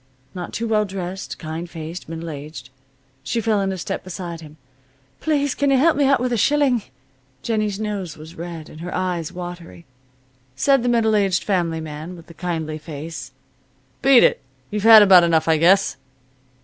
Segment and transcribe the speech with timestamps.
[0.33, 2.71] Not too well dressed, kind faced, middle aged.
[3.21, 4.57] She fell into step beside him.
[5.19, 6.81] "Please, can you help me out with a shilling?"
[7.43, 9.85] Jennie's nose was red, and her eyes watery.
[10.55, 13.31] Said the middle aged family man with the kindly face:
[14.01, 14.41] "Beat it.
[14.71, 15.97] You've had about enough I guess."